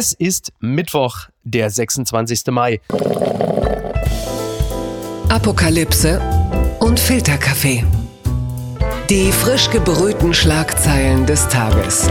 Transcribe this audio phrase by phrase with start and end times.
[0.00, 2.46] Es ist Mittwoch, der 26.
[2.52, 2.80] Mai.
[5.28, 6.20] Apokalypse
[6.78, 7.84] und Filterkaffee.
[9.10, 12.08] Die frisch gebrühten Schlagzeilen des Tages.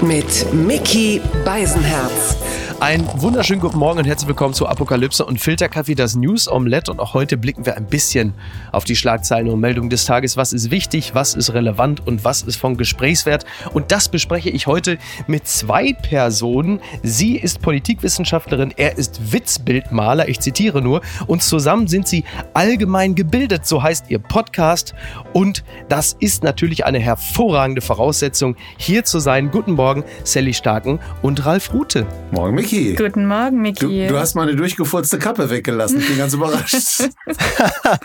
[0.00, 2.36] Mit Mickey Beisenherz.
[2.78, 6.90] Ein wunderschönen guten Morgen und herzlich willkommen zu Apokalypse und Filterkaffee, das News Omelette.
[6.90, 8.34] Und auch heute blicken wir ein bisschen
[8.70, 10.36] auf die Schlagzeilen und Meldungen des Tages.
[10.36, 13.46] Was ist wichtig, was ist relevant und was ist von Gesprächswert?
[13.72, 16.80] Und das bespreche ich heute mit zwei Personen.
[17.02, 21.00] Sie ist Politikwissenschaftlerin, er ist Witzbildmaler, ich zitiere nur.
[21.26, 24.94] Und zusammen sind sie allgemein gebildet, so heißt ihr Podcast.
[25.32, 29.50] Und das ist natürlich eine hervorragende Voraussetzung, hier zu sein.
[29.50, 32.06] Guten Morgen, Sally Starken und Ralf Rute.
[32.32, 32.94] Morgen, Micky.
[32.94, 34.06] Guten Morgen, Miki.
[34.06, 36.00] Du, du, hast meine durchgefurzte Kappe weggelassen.
[36.00, 36.74] Ich bin ganz überrascht.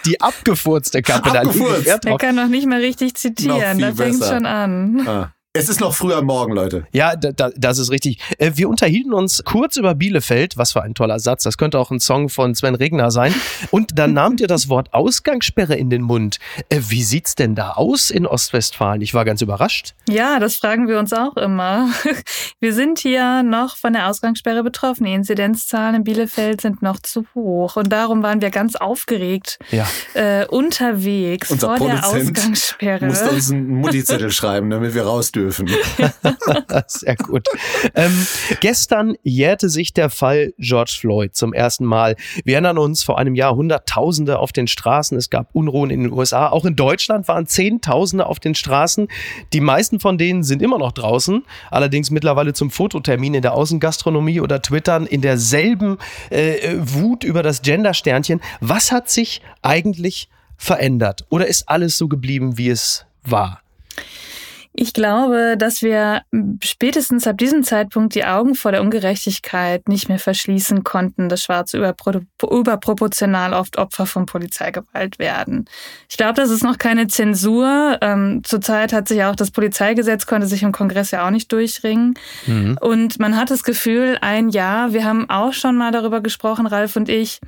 [0.05, 1.31] die abgefurzte Kappe.
[1.31, 1.87] Abgefurzt.
[1.87, 3.79] Da Der kann noch nicht mal richtig zitieren.
[3.79, 5.07] Da fängt schon an.
[5.07, 5.33] Ah.
[5.53, 6.87] Es ist noch früh am Morgen, Leute.
[6.93, 8.19] Ja, da, da, das ist richtig.
[8.37, 10.55] Äh, wir unterhielten uns kurz über Bielefeld.
[10.55, 11.43] Was für ein toller Satz.
[11.43, 13.33] Das könnte auch ein Song von Sven Regner sein.
[13.69, 16.39] Und dann nahmt ihr das Wort Ausgangssperre in den Mund.
[16.69, 19.01] Äh, wie sieht's denn da aus in Ostwestfalen?
[19.01, 19.93] Ich war ganz überrascht.
[20.07, 21.89] Ja, das fragen wir uns auch immer.
[22.61, 25.03] Wir sind hier noch von der Ausgangssperre betroffen.
[25.03, 27.75] Die Inzidenzzahlen in Bielefeld sind noch zu hoch.
[27.75, 29.85] Und darum waren wir ganz aufgeregt ja.
[30.13, 33.05] äh, unterwegs Unser vor Produzent der Ausgangssperre.
[33.07, 35.40] Musste uns einen Mutti-Zettel schreiben, damit wir raus dürfen.
[36.87, 37.47] Sehr gut.
[37.95, 38.27] Ähm,
[38.59, 42.15] gestern jährte sich der Fall George Floyd zum ersten Mal.
[42.43, 45.17] Wir erinnern uns, vor einem Jahr Hunderttausende auf den Straßen.
[45.17, 46.49] Es gab Unruhen in den USA.
[46.49, 49.07] Auch in Deutschland waren Zehntausende auf den Straßen.
[49.53, 51.43] Die meisten von denen sind immer noch draußen.
[51.69, 55.97] Allerdings mittlerweile zum Fototermin in der Außengastronomie oder Twittern in derselben
[56.29, 58.41] äh, Wut über das Gender-Sternchen.
[58.59, 61.25] Was hat sich eigentlich verändert?
[61.29, 63.61] Oder ist alles so geblieben, wie es war?
[64.73, 66.21] Ich glaube, dass wir
[66.63, 71.77] spätestens ab diesem Zeitpunkt die Augen vor der Ungerechtigkeit nicht mehr verschließen konnten, dass Schwarze
[71.77, 75.65] überproportional oft Opfer von Polizeigewalt werden.
[76.09, 77.97] Ich glaube, das ist noch keine Zensur.
[78.01, 82.13] Ähm, zurzeit hat sich auch das Polizeigesetz konnte sich im Kongress ja auch nicht durchringen.
[82.47, 82.77] Mhm.
[82.79, 86.95] Und man hat das Gefühl, ein Jahr, wir haben auch schon mal darüber gesprochen, Ralf
[86.95, 87.41] und ich,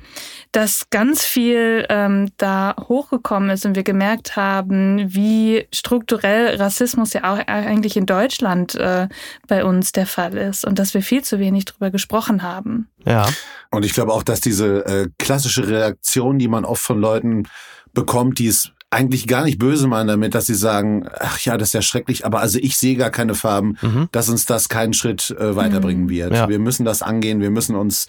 [0.52, 7.32] dass ganz viel ähm, da hochgekommen ist und wir gemerkt haben, wie strukturell Rassismus ja
[7.32, 9.08] auch eigentlich in Deutschland äh,
[9.48, 12.88] bei uns der Fall ist und dass wir viel zu wenig drüber gesprochen haben.
[13.06, 13.26] Ja.
[13.70, 17.48] Und ich glaube auch, dass diese äh, klassische Reaktion, die man oft von Leuten
[17.92, 21.68] bekommt, die es eigentlich gar nicht böse meinen damit, dass sie sagen, ach ja, das
[21.68, 24.08] ist ja schrecklich, aber also ich sehe gar keine Farben, mhm.
[24.12, 26.10] dass uns das keinen Schritt äh, weiterbringen mhm.
[26.10, 26.32] wird.
[26.32, 26.48] Ja.
[26.48, 28.06] Wir müssen das angehen, wir müssen uns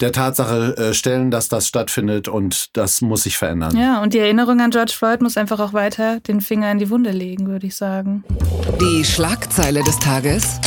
[0.00, 3.76] der Tatsache äh, stellen, dass das stattfindet und das muss sich verändern.
[3.76, 6.90] Ja, und die Erinnerung an George Floyd muss einfach auch weiter den Finger in die
[6.90, 8.24] Wunde legen, würde ich sagen.
[8.80, 10.60] Die Schlagzeile des Tages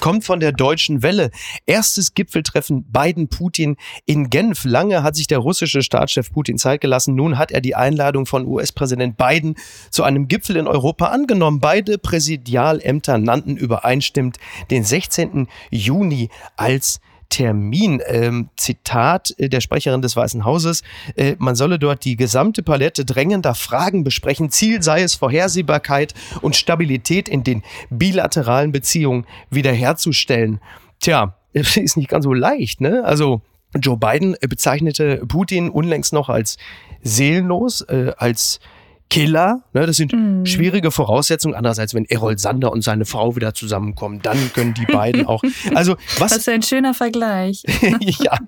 [0.00, 1.30] kommt von der deutschen Welle.
[1.66, 4.64] Erstes Gipfeltreffen Biden-Putin in Genf.
[4.64, 7.14] Lange hat sich der russische Staatschef Putin Zeit gelassen.
[7.14, 9.54] Nun hat er die Einladung von US-Präsident Biden
[9.90, 11.60] zu einem Gipfel in Europa angenommen.
[11.60, 14.38] Beide Präsidialämter nannten übereinstimmend
[14.70, 15.46] den 16.
[15.70, 17.00] Juni als
[17.30, 18.02] Termin.
[18.06, 20.82] Ähm, Zitat äh, der Sprecherin des Weißen Hauses,
[21.16, 24.50] äh, man solle dort die gesamte Palette drängender Fragen besprechen.
[24.50, 30.60] Ziel sei es, Vorhersehbarkeit und Stabilität in den bilateralen Beziehungen wiederherzustellen.
[31.00, 33.02] Tja, ist nicht ganz so leicht, ne?
[33.04, 33.40] Also
[33.74, 36.58] Joe Biden bezeichnete Putin unlängst noch als
[37.02, 38.60] seelenlos, äh, als
[39.10, 39.62] Killer.
[39.72, 40.46] Ne, das sind mhm.
[40.46, 41.54] schwierige Voraussetzungen.
[41.54, 45.42] Andererseits, wenn Errol Sander und seine Frau wieder zusammenkommen, dann können die beiden auch.
[45.74, 46.30] Also was?
[46.30, 47.62] Das ist ein schöner Vergleich.
[48.00, 48.38] ja,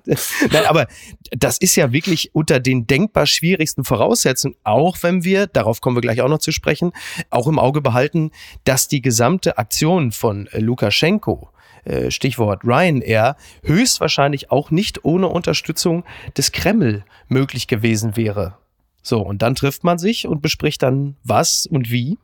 [0.51, 0.87] nein, aber
[1.31, 6.01] das ist ja wirklich unter den denkbar schwierigsten Voraussetzungen, auch wenn wir, darauf kommen wir
[6.01, 6.93] gleich auch noch zu sprechen,
[7.31, 8.31] auch im Auge behalten,
[8.65, 11.51] dass die gesamte Aktion von Lukaschenko
[11.85, 16.05] äh, Stichwort Ryanair, höchstwahrscheinlich auch nicht ohne Unterstützung
[16.37, 18.57] des Kreml möglich gewesen wäre.
[19.03, 22.19] So, und dann trifft man sich und bespricht dann was und wie.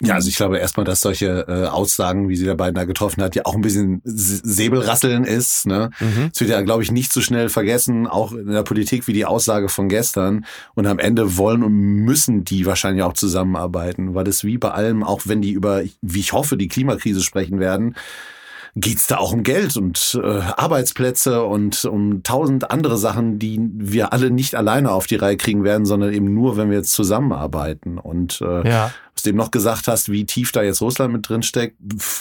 [0.00, 3.22] Ja, also ich glaube erstmal, dass solche äh, Aussagen, wie sie der beiden da getroffen
[3.22, 5.66] hat, ja auch ein bisschen Säbelrasseln ist.
[5.66, 5.90] Ne?
[5.98, 6.30] Mhm.
[6.32, 9.24] Es wird ja, glaube ich, nicht so schnell vergessen, auch in der Politik wie die
[9.24, 10.44] Aussage von gestern.
[10.74, 15.02] Und am Ende wollen und müssen die wahrscheinlich auch zusammenarbeiten, weil es wie bei allem,
[15.02, 17.96] auch wenn die über, wie ich hoffe, die Klimakrise sprechen werden,
[18.80, 24.12] geht's da auch um Geld und äh, Arbeitsplätze und um tausend andere Sachen, die wir
[24.12, 27.98] alle nicht alleine auf die Reihe kriegen werden, sondern eben nur, wenn wir jetzt zusammenarbeiten.
[27.98, 28.90] Und äh, ja.
[29.14, 31.76] was du eben noch gesagt hast, wie tief da jetzt Russland mit drin steckt,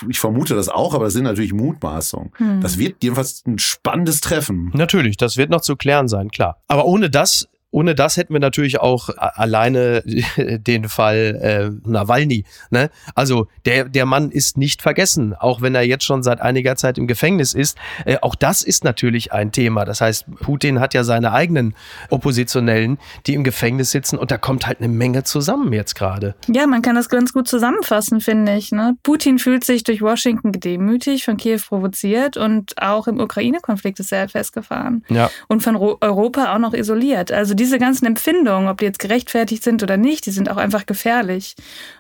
[0.10, 2.32] ich vermute das auch, aber das sind natürlich Mutmaßungen.
[2.38, 2.62] Hm.
[2.62, 4.72] Das wird jedenfalls ein spannendes Treffen.
[4.74, 6.62] Natürlich, das wird noch zu klären sein, klar.
[6.68, 10.04] Aber ohne das ohne das hätten wir natürlich auch alleine
[10.38, 12.46] den Fall äh, Nawalny.
[12.70, 12.90] Ne?
[13.14, 16.98] Also der, der Mann ist nicht vergessen, auch wenn er jetzt schon seit einiger Zeit
[16.98, 17.78] im Gefängnis ist.
[18.06, 19.84] Äh, auch das ist natürlich ein Thema.
[19.84, 21.76] Das heißt, Putin hat ja seine eigenen
[22.10, 26.36] Oppositionellen, die im Gefängnis sitzen und da kommt halt eine Menge zusammen jetzt gerade.
[26.48, 28.72] Ja, man kann das ganz gut zusammenfassen, finde ich.
[28.72, 28.96] Ne?
[29.04, 34.30] Putin fühlt sich durch Washington gedemütigt, von Kiew provoziert und auch im Ukraine-Konflikt ist er
[34.30, 35.04] festgefahren.
[35.10, 35.30] Ja.
[35.48, 37.32] Und von Europa auch noch isoliert.
[37.32, 40.86] Also diese ganzen Empfindungen, ob die jetzt gerechtfertigt sind oder nicht, die sind auch einfach
[40.86, 41.56] gefährlich.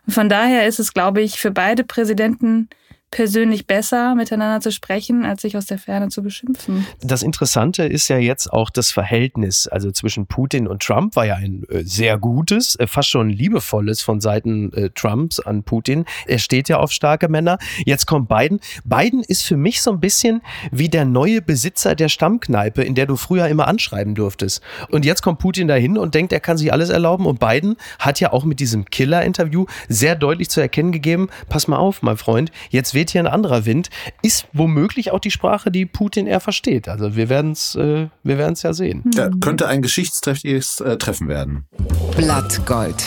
[0.05, 2.69] Und von daher ist es, glaube ich, für beide Präsidenten
[3.09, 6.85] persönlich besser, miteinander zu sprechen, als sich aus der Ferne zu beschimpfen.
[7.01, 11.35] Das Interessante ist ja jetzt auch das Verhältnis, also zwischen Putin und Trump war ja
[11.35, 16.05] ein äh, sehr gutes, äh, fast schon liebevolles von Seiten äh, Trumps an Putin.
[16.25, 17.57] Er steht ja auf starke Männer.
[17.85, 18.59] Jetzt kommt Biden.
[18.83, 23.05] Biden ist für mich so ein bisschen wie der neue Besitzer der Stammkneipe, in der
[23.05, 24.61] du früher immer anschreiben durftest.
[24.89, 27.25] Und jetzt kommt Putin dahin und denkt, er kann sich alles erlauben.
[27.25, 31.77] Und Biden hat ja auch mit diesem Killer-Interview sehr deutlich zu erkennen gegeben, pass mal
[31.77, 33.89] auf, mein Freund, jetzt weht hier ein anderer Wind,
[34.23, 36.89] ist womöglich auch die Sprache, die Putin eher versteht.
[36.89, 39.03] Also wir werden es äh, wir werden's ja sehen.
[39.13, 41.67] Ja, könnte ein geschichtsträchtiges äh, Treffen werden.
[42.15, 43.05] Blattgold.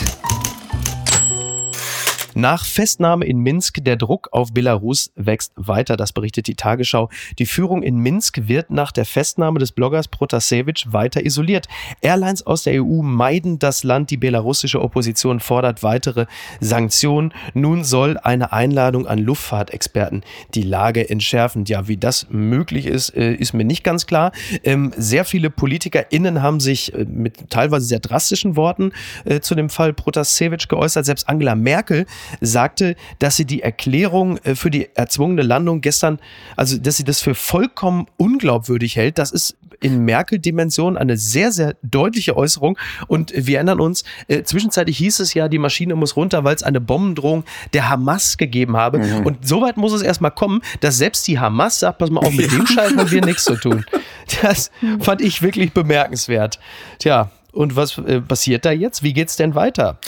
[2.33, 7.09] Nach Festnahme in Minsk, der Druck auf Belarus wächst weiter, das berichtet die Tagesschau.
[7.39, 11.67] Die Führung in Minsk wird nach der Festnahme des Bloggers Protasevich weiter isoliert.
[12.01, 16.25] Airlines aus der EU meiden das Land, die belarussische Opposition fordert weitere
[16.59, 17.33] Sanktionen.
[17.53, 20.23] Nun soll eine Einladung an Luftfahrtexperten
[20.53, 21.65] die Lage entschärfen.
[21.65, 24.31] Ja, wie das möglich ist, äh, ist mir nicht ganz klar.
[24.63, 28.93] Ähm, sehr viele PolitikerInnen haben sich äh, mit teilweise sehr drastischen Worten
[29.25, 31.05] äh, zu dem Fall Protasevich geäußert.
[31.05, 32.05] Selbst Angela Merkel
[32.39, 36.19] sagte, dass sie die Erklärung äh, für die erzwungene Landung gestern,
[36.55, 39.17] also dass sie das für vollkommen unglaubwürdig hält.
[39.17, 42.77] Das ist in Merkel-Dimension eine sehr, sehr deutliche Äußerung.
[43.07, 46.63] Und wir erinnern uns, äh, zwischenzeitlich hieß es ja, die Maschine muss runter, weil es
[46.63, 48.99] eine Bombendrohung der Hamas gegeben habe.
[48.99, 49.25] Mhm.
[49.25, 52.51] Und soweit muss es erstmal kommen, dass selbst die Hamas sagt, pass mal auf, mit
[52.51, 53.85] dem Scheiß haben wir nichts zu tun.
[54.41, 54.71] Das
[55.01, 56.57] fand ich wirklich bemerkenswert.
[56.99, 59.03] Tja, und was äh, passiert da jetzt?
[59.03, 59.99] Wie geht's denn weiter?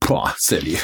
[0.00, 0.78] Boah, Sally.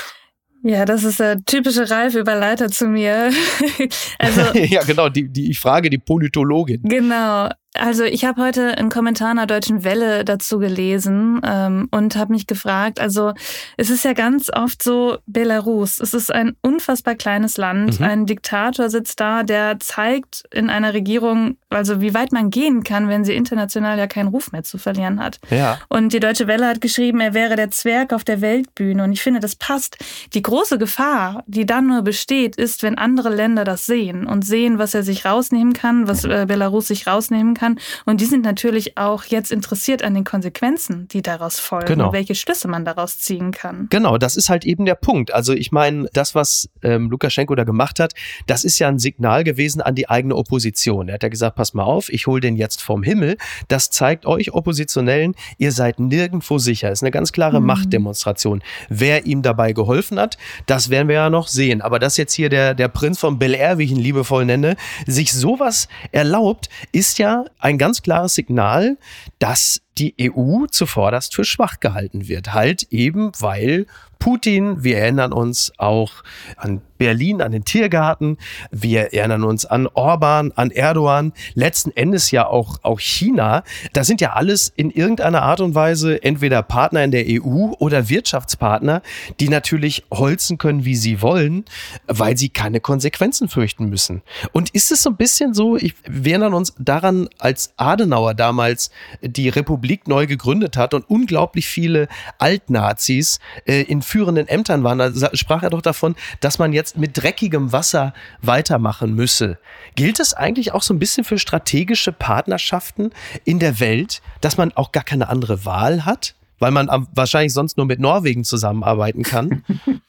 [0.64, 3.30] Ja, das ist der typische Ralf-Überleiter zu mir.
[4.18, 6.82] also, ja, genau, die, die, ich frage die Politologin.
[6.84, 7.48] Genau.
[7.74, 12.46] Also ich habe heute einen Kommentar einer Deutschen Welle dazu gelesen ähm, und habe mich
[12.46, 13.32] gefragt, also
[13.78, 18.06] es ist ja ganz oft so, Belarus, es ist ein unfassbar kleines Land, mhm.
[18.06, 23.08] ein Diktator sitzt da, der zeigt in einer Regierung, also wie weit man gehen kann,
[23.08, 25.40] wenn sie international ja keinen Ruf mehr zu verlieren hat.
[25.48, 25.78] Ja.
[25.88, 29.22] Und die Deutsche Welle hat geschrieben, er wäre der Zwerg auf der Weltbühne und ich
[29.22, 29.96] finde, das passt.
[30.34, 34.78] Die große Gefahr, die dann nur besteht, ist, wenn andere Länder das sehen und sehen,
[34.78, 37.78] was er sich rausnehmen kann, was äh, Belarus sich rausnehmen kann kann.
[38.06, 42.12] Und die sind natürlich auch jetzt interessiert an den Konsequenzen, die daraus folgen, genau.
[42.12, 43.86] welche Schlüsse man daraus ziehen kann.
[43.90, 45.32] Genau, das ist halt eben der Punkt.
[45.32, 48.14] Also ich meine, das, was ähm, Lukaschenko da gemacht hat,
[48.46, 51.08] das ist ja ein Signal gewesen an die eigene Opposition.
[51.08, 53.36] Er hat ja gesagt, pass mal auf, ich hole den jetzt vom Himmel.
[53.68, 56.88] Das zeigt euch Oppositionellen, ihr seid nirgendwo sicher.
[56.88, 57.66] Das ist eine ganz klare mhm.
[57.66, 58.62] Machtdemonstration.
[58.88, 60.36] Wer ihm dabei geholfen hat,
[60.66, 61.80] das werden wir ja noch sehen.
[61.80, 64.76] Aber dass jetzt hier der, der Prinz von Bel Air, wie ich ihn liebevoll nenne,
[65.06, 68.98] sich sowas erlaubt, ist ja ein ganz klares Signal,
[69.38, 72.52] dass die EU zuvorderst für schwach gehalten wird.
[72.54, 73.86] Halt eben, weil
[74.22, 76.22] Putin, wir erinnern uns auch
[76.56, 78.38] an Berlin, an den Tiergarten,
[78.70, 83.64] wir erinnern uns an Orban, an Erdogan, letzten Endes ja auch, auch China.
[83.92, 88.08] Das sind ja alles in irgendeiner Art und Weise entweder Partner in der EU oder
[88.08, 89.02] Wirtschaftspartner,
[89.40, 91.64] die natürlich holzen können, wie sie wollen,
[92.06, 94.22] weil sie keine Konsequenzen fürchten müssen.
[94.52, 98.92] Und ist es so ein bisschen so, ich, wir erinnern uns daran, als Adenauer damals
[99.22, 102.06] die Republik neu gegründet hat und unglaublich viele
[102.38, 107.16] Altnazis äh, in führenden Ämtern waren, da sprach er doch davon, dass man jetzt mit
[107.16, 109.58] dreckigem Wasser weitermachen müsse.
[109.94, 113.10] Gilt es eigentlich auch so ein bisschen für strategische Partnerschaften
[113.44, 116.34] in der Welt, dass man auch gar keine andere Wahl hat?
[116.58, 119.64] Weil man wahrscheinlich sonst nur mit Norwegen zusammenarbeiten kann.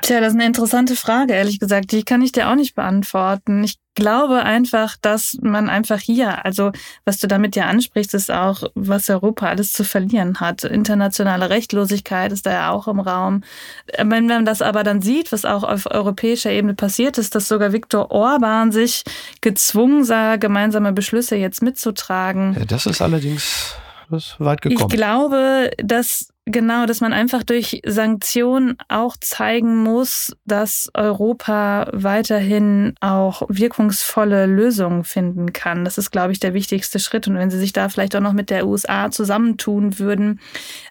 [0.00, 1.92] Tja, das ist eine interessante Frage, ehrlich gesagt.
[1.92, 3.64] Die kann ich dir auch nicht beantworten.
[3.64, 6.72] Ich glaube einfach, dass man einfach hier, also
[7.04, 10.64] was du damit ja ansprichst, ist auch, was Europa alles zu verlieren hat.
[10.64, 13.42] Internationale Rechtlosigkeit ist da ja auch im Raum.
[13.96, 17.72] Wenn man das aber dann sieht, was auch auf europäischer Ebene passiert ist, dass sogar
[17.72, 19.04] Viktor Orban sich
[19.40, 22.56] gezwungen sah, gemeinsame Beschlüsse jetzt mitzutragen.
[22.58, 23.76] Ja, das ist allerdings
[24.38, 24.88] weit gekommen.
[24.90, 32.94] Ich glaube, dass Genau, dass man einfach durch Sanktionen auch zeigen muss, dass Europa weiterhin
[33.00, 35.86] auch wirkungsvolle Lösungen finden kann.
[35.86, 37.26] Das ist, glaube ich, der wichtigste Schritt.
[37.28, 40.38] Und wenn sie sich da vielleicht auch noch mit der USA zusammentun würden.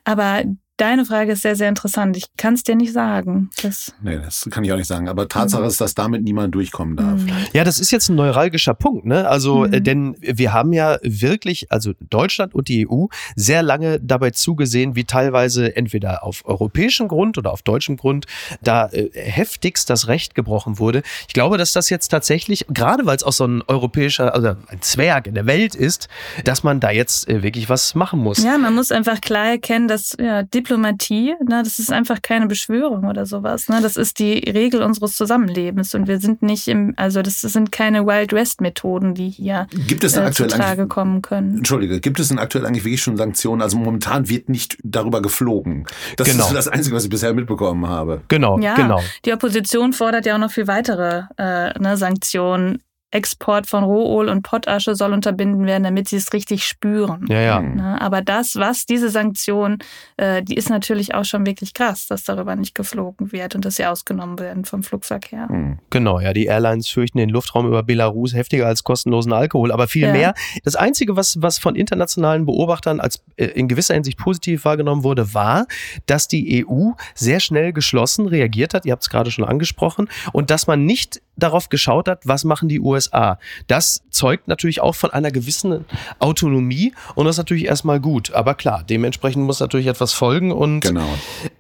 [0.05, 0.43] Aber
[0.77, 2.17] Deine Frage ist sehr, sehr interessant.
[2.17, 3.51] Ich kann es dir nicht sagen.
[3.61, 5.07] Das nee, das kann ich auch nicht sagen.
[5.07, 5.67] Aber Tatsache mhm.
[5.67, 7.21] ist, dass damit niemand durchkommen darf.
[7.21, 7.29] Mhm.
[7.53, 9.05] Ja, das ist jetzt ein neuralgischer Punkt.
[9.05, 9.27] Ne?
[9.27, 9.83] Also, äh, mhm.
[9.83, 15.03] denn wir haben ja wirklich, also Deutschland und die EU, sehr lange dabei zugesehen, wie
[15.03, 18.25] teilweise entweder auf europäischem Grund oder auf deutschem Grund
[18.61, 21.03] da äh, heftigst das Recht gebrochen wurde.
[21.27, 24.81] Ich glaube, dass das jetzt tatsächlich, gerade weil es auch so ein europäischer, also ein
[24.81, 26.07] Zwerg in der Welt ist,
[26.45, 28.43] dass man da jetzt äh, wirklich was machen muss.
[28.43, 33.05] Ja, man muss einfach klar erkennen, dass ja, Diplomatie, ne, das ist einfach keine Beschwörung
[33.05, 33.67] oder sowas.
[33.67, 33.79] Ne?
[33.81, 38.05] Das ist die Regel unseres Zusammenlebens und wir sind nicht im, also das sind keine
[38.05, 41.57] Wild West Methoden, die hier gibt es äh, aktuell zutage kommen können.
[41.57, 43.61] Entschuldige, gibt es denn aktuell eigentlich wirklich schon Sanktionen?
[43.61, 45.85] Also momentan wird nicht darüber geflogen.
[46.15, 46.45] Das genau.
[46.45, 48.21] ist das Einzige, was ich bisher mitbekommen habe.
[48.29, 49.01] Genau, ja, genau.
[49.25, 52.81] Die Opposition fordert ja auch noch viel weitere äh, ne, Sanktionen
[53.13, 57.25] Export von Rohöl und Pottasche soll unterbinden werden, damit sie es richtig spüren.
[57.29, 57.61] Ja, ja.
[57.61, 58.01] Ne?
[58.01, 59.77] Aber das, was diese Sanktion,
[60.17, 63.75] äh, die ist natürlich auch schon wirklich krass, dass darüber nicht geflogen wird und dass
[63.75, 65.47] sie ausgenommen werden vom Flugverkehr.
[65.51, 65.79] Mhm.
[65.91, 70.07] Genau, ja, die Airlines fürchten den Luftraum über Belarus heftiger als kostenlosen Alkohol, aber viel
[70.07, 70.11] ja.
[70.11, 70.33] mehr.
[70.63, 75.33] Das Einzige, was, was von internationalen Beobachtern als äh, in gewisser Hinsicht positiv wahrgenommen wurde,
[75.33, 75.67] war,
[76.07, 78.85] dass die EU sehr schnell geschlossen reagiert hat.
[78.85, 82.69] Ihr habt es gerade schon angesprochen und dass man nicht darauf geschaut hat, was machen
[82.69, 83.39] die USA.
[83.67, 85.85] Das zeugt natürlich auch von einer gewissen
[86.19, 88.33] Autonomie und das ist natürlich erstmal gut.
[88.33, 91.07] Aber klar, dementsprechend muss natürlich etwas folgen und genau.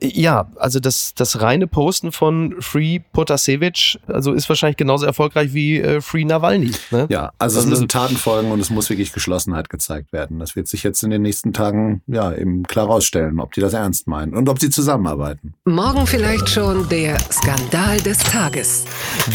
[0.01, 5.79] ja, also das, das reine Posten von Free Potasevich, also ist wahrscheinlich genauso erfolgreich wie
[5.79, 6.71] äh, Free Nawalny.
[6.91, 7.07] Ne?
[7.09, 10.39] Ja, also es also müssen Taten folgen und es muss wirklich Geschlossenheit gezeigt werden.
[10.39, 13.73] Das wird sich jetzt in den nächsten Tagen ja eben klar rausstellen, ob die das
[13.73, 15.53] ernst meinen und ob sie zusammenarbeiten.
[15.65, 18.85] Morgen vielleicht schon der Skandal des Tages.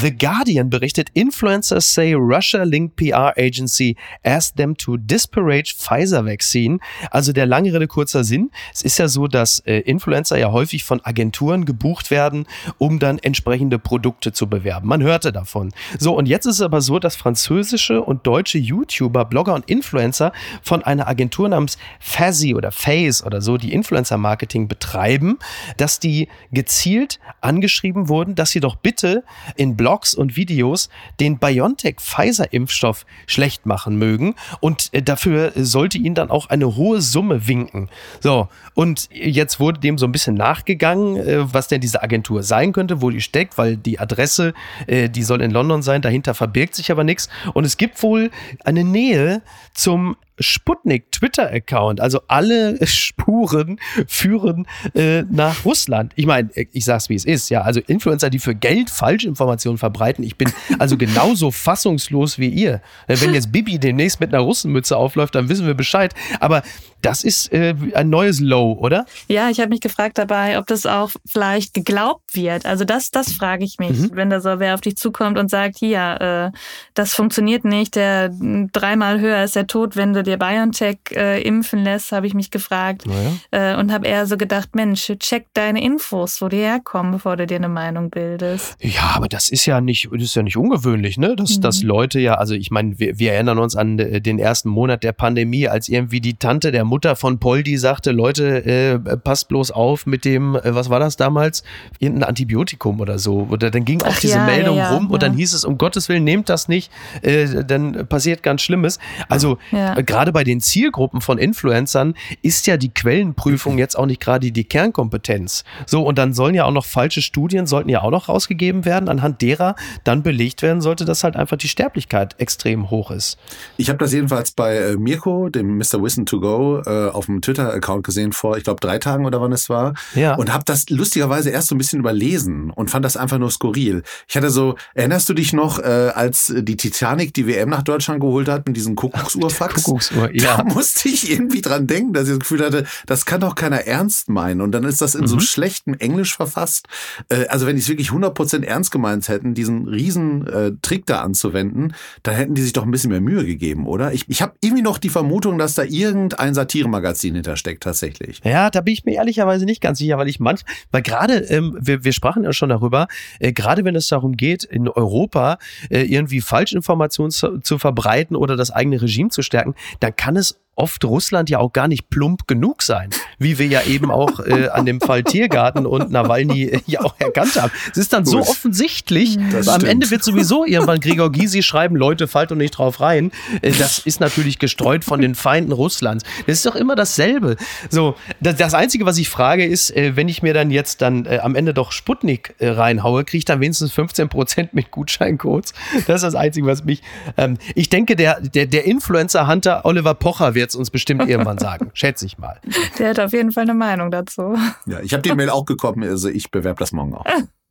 [0.00, 6.80] The Guardian berichtet, Influencers say Russia-linked PR agency asked them to disparage Pfizer Vaccine.
[7.10, 8.50] Also der lange Rede, kurzer Sinn.
[8.74, 13.18] Es ist ja so, dass äh, Influencer ja häufig von Agenturen gebucht werden, um dann
[13.18, 14.86] entsprechende Produkte zu bewerben.
[14.88, 15.72] Man hörte davon.
[15.98, 20.32] So, und jetzt ist es aber so, dass französische und deutsche YouTuber, Blogger und Influencer
[20.60, 25.38] von einer Agentur namens Fazzy oder Phase oder so, die Influencer-Marketing betreiben,
[25.78, 29.24] dass die gezielt angeschrieben wurden, dass sie doch bitte
[29.56, 30.88] in Blogs und Videos
[31.20, 37.48] den BioNTech-Pfizer-Impfstoff schlecht machen mögen und äh, dafür sollte ihnen dann auch eine hohe Summe
[37.48, 37.88] winken.
[38.20, 42.72] So, und jetzt wurde dem so ein bisschen nachgegangen, äh, was denn diese Agentur sein
[42.72, 44.54] könnte, wo die steckt, weil die Adresse,
[44.86, 47.28] äh, die soll in London sein, dahinter verbirgt sich aber nichts.
[47.54, 48.30] Und es gibt wohl
[48.64, 49.42] eine Nähe
[49.74, 52.00] zum Sputnik Twitter-Account.
[52.00, 56.12] Also alle Spuren führen äh, nach Russland.
[56.16, 57.62] Ich meine, ich sag's wie es ist, ja.
[57.62, 60.24] Also Influencer, die für Geld Falschinformationen verbreiten.
[60.24, 62.80] Ich bin also genauso fassungslos wie ihr.
[63.06, 66.14] Wenn jetzt Bibi demnächst mit einer Russenmütze aufläuft, dann wissen wir Bescheid.
[66.40, 66.62] Aber
[67.02, 69.06] das ist äh, ein neues Low, oder?
[69.28, 72.66] Ja, ich habe mich gefragt dabei, ob das auch vielleicht geglaubt wird.
[72.66, 74.10] Also das, das frage ich mich, mhm.
[74.14, 76.58] wenn da so wer auf dich zukommt und sagt, hier, äh,
[76.94, 78.30] das funktioniert nicht, der
[78.72, 82.50] dreimal höher ist der Tod, wenn du dir BioNTech äh, impfen lässt, habe ich mich
[82.50, 83.74] gefragt naja.
[83.74, 87.46] äh, und habe eher so gedacht, Mensch, check deine Infos, wo die herkommen, bevor du
[87.46, 88.76] dir eine Meinung bildest.
[88.80, 91.36] Ja, aber das ist ja nicht, das ist ja nicht ungewöhnlich, ne?
[91.36, 91.60] Dass, mhm.
[91.62, 95.04] dass Leute ja, also ich meine, wir, wir erinnern uns an äh, den ersten Monat
[95.04, 99.70] der Pandemie, als irgendwie die Tante der Mutter von Poldi sagte, Leute, äh, passt bloß
[99.70, 101.62] auf mit dem, äh, was war das damals?
[101.98, 103.46] Irgendein Antibiotikum oder so.
[103.50, 105.64] Oder dann ging auch Ach, diese ja, Meldung ja, ja, rum und dann hieß es,
[105.64, 106.90] um Gottes Willen, nehmt das nicht,
[107.22, 108.98] äh, dann passiert ganz Schlimmes.
[109.28, 114.20] Also äh, gerade bei den Zielgruppen von Influencern ist ja die Quellenprüfung jetzt auch nicht
[114.20, 115.64] gerade die Kernkompetenz.
[115.86, 119.08] So, und dann sollen ja auch noch falsche Studien, sollten ja auch noch rausgegeben werden,
[119.08, 123.38] anhand derer dann belegt werden sollte, dass halt einfach die Sterblichkeit extrem hoch ist.
[123.76, 126.02] Ich habe das jedenfalls bei äh, Mirko, dem Mr.
[126.02, 129.52] Wissen to Go, äh, auf dem Twitter-Account gesehen vor, ich glaube, drei Tagen oder wann
[129.52, 129.94] es war.
[130.14, 130.34] Ja.
[130.34, 134.02] Und habe das lustigerweise erst so ein bisschen überlesen und fand das einfach nur skurril.
[134.28, 138.20] Ich hatte so, erinnerst du dich noch, äh, als die Titanic die WM nach Deutschland
[138.20, 139.74] geholt hat mit diesem Kuckucksuhrfax?
[139.84, 140.58] Kuckucksuhr, ja.
[140.58, 143.86] Da musste ich irgendwie dran denken, dass ich das Gefühl hatte, das kann doch keiner
[143.86, 144.60] ernst meinen.
[144.60, 145.28] Und dann ist das in mhm.
[145.28, 146.86] so schlechtem Englisch verfasst.
[147.28, 151.20] Äh, also wenn die es wirklich 100% ernst gemeint hätten, diesen riesen äh, Trick da
[151.20, 154.12] anzuwenden, dann hätten die sich doch ein bisschen mehr Mühe gegeben, oder?
[154.12, 158.40] Ich, ich habe irgendwie noch die Vermutung, dass da irgendein Satiremagazin hintersteckt tatsächlich.
[158.44, 160.60] Ja, da bin ich mir ehrlicherweise nicht ganz sicher, weil ich manch,
[160.90, 163.08] weil gerade, ähm, wir, wir sprachen ja schon darüber,
[163.40, 165.58] äh, gerade wenn es darum geht, in Europa
[165.90, 170.60] äh, irgendwie Falschinformationen zu, zu verbreiten oder das eigene Regime zu stärken, dann kann es
[170.78, 174.68] oft Russland ja auch gar nicht plump genug sein, wie wir ja eben auch äh,
[174.68, 177.72] an dem Fall Tiergarten und Nawalny äh, ja auch erkannt haben.
[177.90, 178.32] Es ist dann Gut.
[178.32, 182.78] so offensichtlich, das am Ende wird sowieso irgendwann Gregor Gysi schreiben, Leute, fallt doch nicht
[182.78, 183.32] drauf rein.
[183.60, 186.24] Äh, das ist natürlich gestreut von den Feinden Russlands.
[186.46, 187.56] Das ist doch immer dasselbe.
[187.90, 191.26] So, das, das Einzige, was ich frage, ist, äh, wenn ich mir dann jetzt dann
[191.26, 195.74] äh, am Ende doch Sputnik äh, reinhaue, kriege ich dann wenigstens 15 Prozent mit Gutscheincodes.
[196.06, 197.02] Das ist das Einzige, was mich.
[197.36, 201.90] Ähm, ich denke, der, der, der Influencer-Hunter Oliver Pocher wird es uns bestimmt irgendwann sagen.
[201.94, 202.60] Schätze ich mal.
[202.98, 204.56] Der hat auf jeden Fall eine Meinung dazu.
[204.86, 207.24] Ja, ich habe die Mail auch bekommen, also ich bewerbe das morgen auch.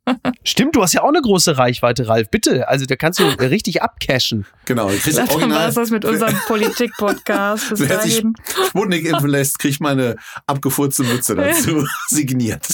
[0.44, 2.30] Stimmt, du hast ja auch eine große Reichweite, Ralf.
[2.30, 4.46] Bitte, also da kannst du richtig abcashen.
[4.64, 4.90] Genau.
[4.90, 7.72] Das war das mit unserem Politik-Podcast.
[7.76, 8.24] Wer sich
[8.68, 12.66] Sputnik impfen lässt, kriegt meine abgefurzte Mütze dazu signiert.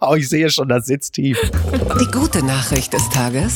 [0.00, 1.38] oh, ich sehe schon, das sitzt tief.
[2.00, 3.54] Die gute Nachricht des Tages.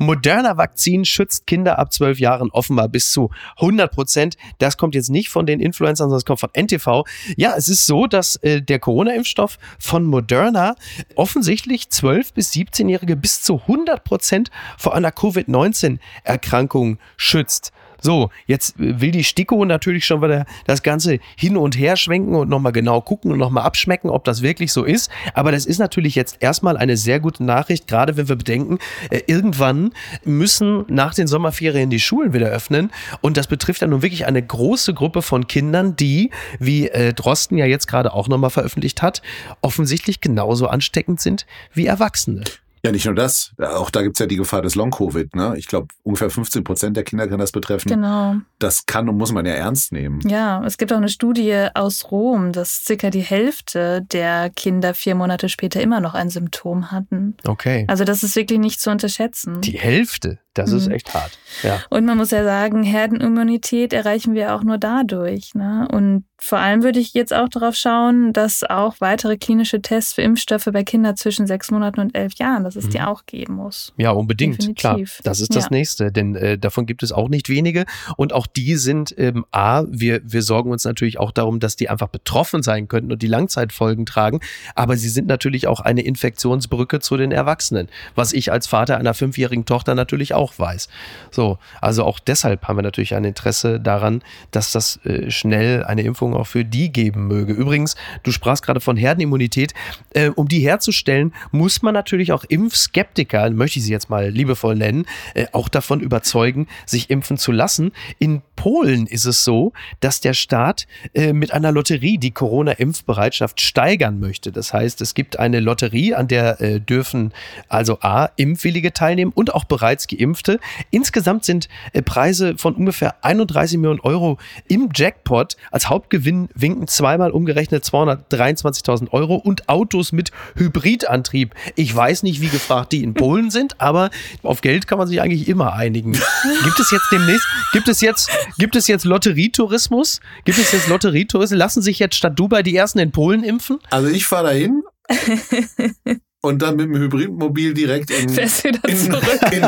[0.00, 4.36] Moderner Vakzin schützt Kinder ab zwölf Jahren offenbar bis zu 100 Prozent.
[4.56, 7.04] Das kommt jetzt nicht von den Influencern, sondern es kommt von NTV.
[7.36, 10.74] Ja, es ist so, dass äh, der Corona-Impfstoff von Moderna
[11.16, 17.70] offensichtlich 12 bis 17-Jährige bis zu 100 Prozent vor einer Covid-19-Erkrankung schützt.
[18.00, 22.48] So, jetzt will die Stiko natürlich schon wieder das Ganze hin und her schwenken und
[22.48, 25.10] nochmal genau gucken und nochmal abschmecken, ob das wirklich so ist.
[25.34, 28.78] Aber das ist natürlich jetzt erstmal eine sehr gute Nachricht, gerade wenn wir bedenken,
[29.10, 29.92] äh, irgendwann
[30.24, 32.90] müssen nach den Sommerferien die Schulen wieder öffnen.
[33.20, 37.58] Und das betrifft ja nun wirklich eine große Gruppe von Kindern, die, wie äh, Drosten
[37.58, 39.22] ja jetzt gerade auch nochmal veröffentlicht hat,
[39.60, 42.44] offensichtlich genauso ansteckend sind wie Erwachsene.
[42.82, 43.52] Ja, nicht nur das.
[43.58, 45.34] Auch da gibt's ja die Gefahr des Long-Covid.
[45.34, 45.54] Ne?
[45.56, 47.88] Ich glaube, ungefähr 15 Prozent der Kinder kann das betreffen.
[47.88, 48.36] Genau.
[48.58, 50.20] Das kann und muss man ja ernst nehmen.
[50.26, 55.14] Ja, es gibt auch eine Studie aus Rom, dass circa die Hälfte der Kinder vier
[55.14, 57.36] Monate später immer noch ein Symptom hatten.
[57.46, 57.84] Okay.
[57.88, 59.60] Also das ist wirklich nicht zu unterschätzen.
[59.60, 60.38] Die Hälfte?
[60.54, 60.78] Das mhm.
[60.78, 61.38] ist echt hart.
[61.62, 61.80] Ja.
[61.90, 65.54] Und man muss ja sagen, Herdenimmunität erreichen wir auch nur dadurch.
[65.54, 65.86] Ne?
[65.90, 70.22] Und vor allem würde ich jetzt auch darauf schauen, dass auch weitere klinische Tests für
[70.22, 72.90] Impfstoffe bei Kindern zwischen sechs Monaten und elf Jahren, dass es mhm.
[72.90, 73.92] die auch geben muss.
[73.96, 74.58] Ja, unbedingt.
[74.58, 74.80] Definitiv.
[74.80, 75.70] Klar, das ist das ja.
[75.70, 77.84] Nächste, denn äh, davon gibt es auch nicht wenige.
[78.16, 81.88] Und auch die sind, ähm, A, wir, wir sorgen uns natürlich auch darum, dass die
[81.90, 84.40] einfach betroffen sein könnten und die Langzeitfolgen tragen.
[84.74, 89.14] Aber sie sind natürlich auch eine Infektionsbrücke zu den Erwachsenen, was ich als Vater einer
[89.14, 90.88] fünfjährigen Tochter natürlich auch weiß.
[91.30, 96.02] So, also auch deshalb haben wir natürlich ein Interesse daran, dass das äh, schnell eine
[96.30, 97.52] Impfung auch für die geben möge.
[97.52, 99.74] Übrigens, du sprachst gerade von Herdenimmunität.
[100.10, 104.74] Äh, um die herzustellen, muss man natürlich auch Impfskeptiker, möchte ich sie jetzt mal liebevoll
[104.74, 107.92] nennen, äh, auch davon überzeugen, sich impfen zu lassen.
[108.18, 114.20] In Polen ist es so, dass der Staat äh, mit einer Lotterie die Corona-Impfbereitschaft steigern
[114.20, 114.52] möchte.
[114.52, 117.32] Das heißt, es gibt eine Lotterie, an der äh, dürfen
[117.68, 120.60] also A, Impfwillige teilnehmen und auch bereits geimpft Geimpfte.
[120.90, 124.38] Insgesamt sind äh, Preise von ungefähr 31 Millionen Euro
[124.68, 125.56] im Jackpot.
[125.70, 131.54] Als Hauptgewinn winken zweimal umgerechnet 223.000 Euro und Autos mit Hybridantrieb.
[131.76, 134.10] Ich weiß nicht, wie gefragt die in Polen sind, aber
[134.42, 136.12] auf Geld kann man sich eigentlich immer einigen.
[136.12, 140.20] Gibt es jetzt demnächst, gibt es jetzt, gibt es jetzt Lotterietourismus?
[140.44, 141.58] Gibt es jetzt Lotterietourismus?
[141.58, 143.78] Lassen sich jetzt statt Dubai die ersten in Polen impfen?
[143.90, 144.82] Also ich fahre dahin
[146.40, 149.04] und dann mit dem Hybridmobil direkt in, in,
[149.52, 149.62] in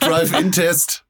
[0.00, 1.04] Drive-In-Test.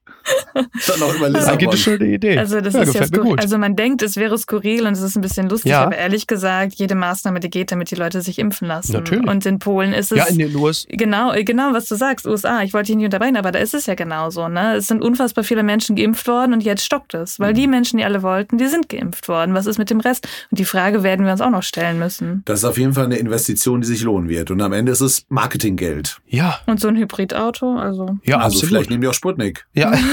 [0.53, 1.53] Dann noch über Lissabon.
[1.53, 2.37] Eigentlich eine schöne Idee.
[2.37, 3.35] Also das ja, ist ja skurril.
[3.39, 5.83] Also man denkt, es wäre skurril und es ist ein bisschen lustig, ja.
[5.83, 8.93] aber ehrlich gesagt, jede Maßnahme, die geht, damit die Leute sich impfen lassen.
[8.93, 9.27] Natürlich.
[9.27, 10.17] Und in Polen ist es.
[10.17, 10.87] Ja, in den USA.
[10.91, 12.63] Genau, genau, was du sagst, USA.
[12.63, 14.47] Ich wollte dich nicht unterbrechen, aber da ist es ja genauso.
[14.47, 14.75] Ne?
[14.75, 17.39] Es sind unfassbar viele Menschen geimpft worden und jetzt stockt es.
[17.39, 17.57] Weil mhm.
[17.57, 19.53] die Menschen, die alle wollten, die sind geimpft worden.
[19.53, 20.27] Was ist mit dem Rest?
[20.51, 22.43] Und die Frage werden wir uns auch noch stellen müssen.
[22.45, 24.51] Das ist auf jeden Fall eine Investition, die sich lohnen wird.
[24.51, 26.19] Und am Ende ist es Marketinggeld.
[26.27, 26.59] Ja.
[26.65, 28.17] Und so ein Hybridauto, also.
[28.23, 28.67] Ja, also absolut.
[28.67, 29.65] vielleicht nehmen wir auch Sputnik.
[29.73, 29.91] Ja.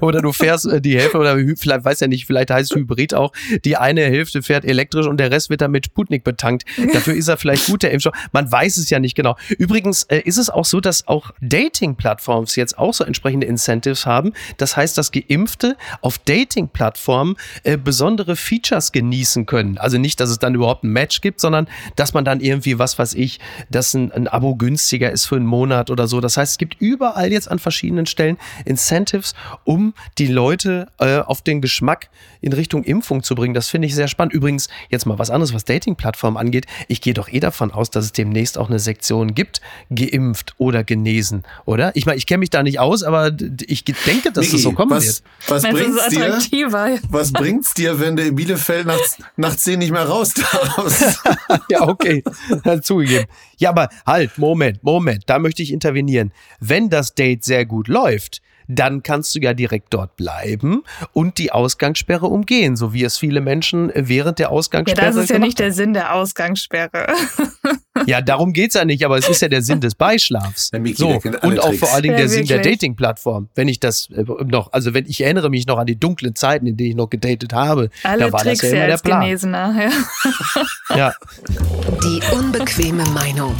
[0.00, 3.32] oder du fährst äh, die Hälfte oder vielleicht weiß ja nicht, vielleicht heißt Hybrid auch,
[3.64, 6.64] die eine Hälfte fährt elektrisch und der Rest wird dann mit Sputnik betankt.
[6.92, 8.14] Dafür ist er vielleicht gut, der Impfstoff.
[8.32, 9.36] Man weiß es ja nicht genau.
[9.50, 14.32] Übrigens äh, ist es auch so, dass auch Dating-Plattforms jetzt auch so entsprechende Incentives haben.
[14.56, 19.78] Das heißt, dass Geimpfte auf Dating-Plattformen äh, besondere Features genießen können.
[19.78, 22.98] Also nicht, dass es dann überhaupt ein Match gibt, sondern dass man dann irgendwie, was
[22.98, 26.20] weiß ich, dass ein, ein Abo günstiger ist für einen Monat oder so.
[26.20, 31.42] Das heißt, es gibt überall jetzt an verschiedenen Stellen Incentives, um die Leute äh, auf
[31.42, 32.08] den Geschmack
[32.40, 33.54] in Richtung Impfung zu bringen.
[33.54, 34.34] Das finde ich sehr spannend.
[34.34, 36.66] Übrigens, jetzt mal was anderes, was Dating-Plattformen angeht.
[36.88, 40.84] Ich gehe doch eh davon aus, dass es demnächst auch eine Sektion gibt, geimpft oder
[40.84, 41.94] genesen, oder?
[41.94, 43.30] Ich meine, ich kenne mich da nicht aus, aber
[43.66, 45.22] ich denke, dass Miki, das so kommen was, wird.
[45.48, 46.72] Was bringt es dir,
[47.10, 48.98] was bringt's dir, wenn du in Bielefeld nach,
[49.36, 51.20] nach 10 nicht mehr raus darfst?
[51.70, 52.24] ja, okay,
[52.82, 53.26] zugegeben.
[53.58, 56.32] Ja, aber halt, Moment, Moment, da möchte ich intervenieren.
[56.58, 58.42] Wenn das Date sehr gut läuft,
[58.74, 60.82] dann kannst du ja direkt dort bleiben
[61.12, 65.06] und die Ausgangssperre umgehen, so wie es viele Menschen während der Ausgangssperre.
[65.06, 67.06] Ja, das ist ja nicht der Sinn der Ausgangssperre.
[68.06, 70.70] Ja, darum geht's ja nicht, aber es ist ja der Sinn des Beischlafs.
[70.94, 71.78] So, und auch Tricks.
[71.78, 72.78] vor allen Dingen Ja, der Sinn der wirklich.
[72.78, 73.48] Dating-Plattform.
[73.54, 76.66] Wenn ich das äh, noch, also wenn ich erinnere mich noch an die dunklen Zeiten,
[76.66, 79.20] in denen ich noch gedatet habe, Alle da war Tricks das ja immer der Plan.
[79.20, 79.90] Genesener.
[80.88, 80.96] Ja.
[80.96, 81.14] Ja.
[82.02, 83.54] Die unbequeme Meinung.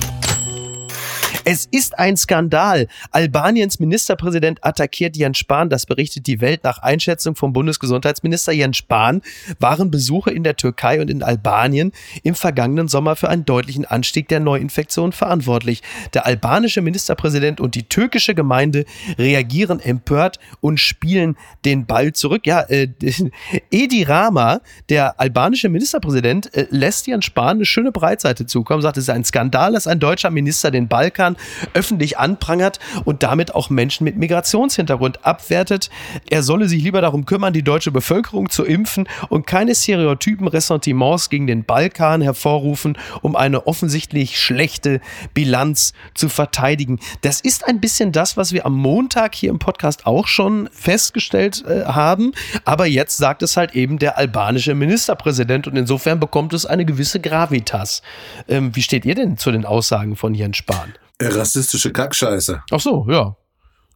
[1.45, 2.87] Es ist ein Skandal.
[3.11, 5.71] Albaniens Ministerpräsident attackiert Jens Spahn.
[5.71, 9.23] Das berichtet die Welt nach Einschätzung vom Bundesgesundheitsminister Jens Spahn.
[9.59, 11.91] Waren Besuche in der Türkei und in Albanien
[12.23, 15.83] im vergangenen Sommer für einen deutlichen Anstieg der Neuinfektionen verantwortlich.
[16.15, 18.85] Der albanische Ministerpräsident und die türkische Gemeinde
[19.19, 22.47] reagieren empört und spielen den Ball zurück.
[22.47, 22.89] Ja, äh,
[23.73, 29.05] Edi Rama, der albanische Ministerpräsident, äh, lässt Jens Spahn eine schöne Breitseite zukommen, sagt, es
[29.05, 31.32] ist ein Skandal, dass ein deutscher Minister den Balkan
[31.75, 35.91] öffentlich anprangert und damit auch Menschen mit Migrationshintergrund abwertet.
[36.31, 41.31] Er solle sich lieber darum kümmern, die deutsche Bevölkerung zu impfen und keine Stereotypen, Ressentiments
[41.31, 45.01] gegen den Balkan hervorrufen, um eine offensichtlich schlechte
[45.35, 46.99] Bilanz zu verteidigen.
[47.23, 51.65] Das ist ein bisschen das, was wir am Montag hier im Podcast auch schon festgestellt
[51.67, 52.33] äh, haben.
[52.65, 57.21] Aber jetzt sagt es halt eben der albanische Ministerpräsident und insofern bekommt es eine gewisse
[57.21, 58.03] Gravitas.
[58.49, 60.95] Ähm, wie steht ihr denn zu den Aussagen von Jens Spahn?
[61.29, 62.63] Rassistische Kackscheiße.
[62.71, 63.37] Ach so, ja.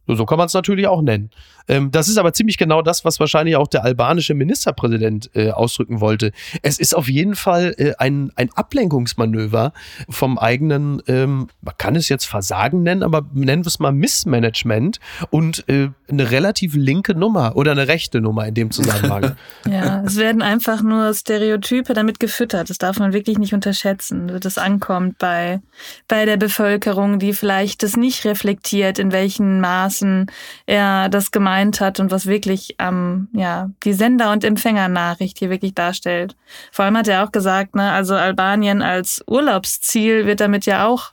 [0.07, 1.29] So kann man es natürlich auch nennen.
[1.67, 6.01] Ähm, das ist aber ziemlich genau das, was wahrscheinlich auch der albanische Ministerpräsident äh, ausdrücken
[6.01, 6.31] wollte.
[6.61, 9.73] Es ist auf jeden Fall äh, ein, ein Ablenkungsmanöver
[10.09, 14.99] vom eigenen, ähm, man kann es jetzt Versagen nennen, aber nennen wir es mal Missmanagement
[15.29, 19.35] und äh, eine relativ linke Nummer oder eine rechte Nummer in dem Zusammenhang.
[19.67, 22.69] Ja, es werden einfach nur Stereotype damit gefüttert.
[22.69, 24.39] Das darf man wirklich nicht unterschätzen.
[24.39, 25.61] Das ankommt bei,
[26.07, 30.27] bei der Bevölkerung, die vielleicht das nicht reflektiert, in welchen Maßen
[30.65, 35.73] er das gemeint hat und was wirklich ähm, ja, die Sender- und Empfängernachricht hier wirklich
[35.73, 36.35] darstellt.
[36.71, 41.11] Vor allem hat er auch gesagt, ne, also Albanien als Urlaubsziel wird damit ja auch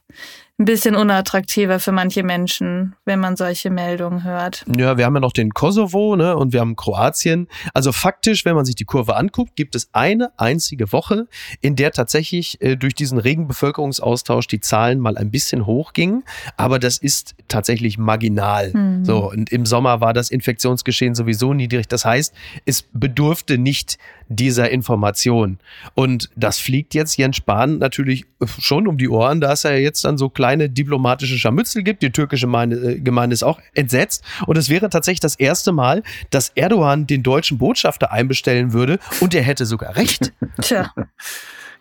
[0.56, 4.64] ein bisschen unattraktiver für manche Menschen, wenn man solche Meldungen hört.
[4.76, 7.48] Ja, wir haben ja noch den Kosovo ne, und wir haben Kroatien.
[7.72, 11.26] Also faktisch, wenn man sich die Kurve anguckt, gibt es eine einzige Woche,
[11.60, 16.22] in der tatsächlich äh, durch diesen regen Bevölkerungsaustausch die Zahlen mal ein bisschen hochgingen.
[16.56, 18.72] Aber das ist tatsächlich marginal.
[18.72, 19.04] Hm.
[19.04, 21.88] So, und im Sommer war das Infektionsgeschehen sowieso niedrig.
[21.88, 22.32] Das heißt,
[22.64, 25.58] es bedurfte nicht dieser Information.
[25.94, 30.04] Und das fliegt jetzt Jens Spahn natürlich schon um die Ohren, da es ja jetzt
[30.04, 32.02] dann so kleine diplomatische Scharmützel gibt.
[32.02, 34.24] Die türkische Gemeinde, äh, Gemeinde ist auch entsetzt.
[34.46, 39.34] Und es wäre tatsächlich das erste Mal, dass Erdogan den deutschen Botschafter einbestellen würde und
[39.34, 40.32] er hätte sogar recht.
[40.60, 40.92] Tja,